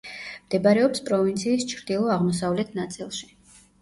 [0.45, 3.29] მდებარეობს პროვინციის ჩრდილო-აღმოსავლეთ ნაწილში.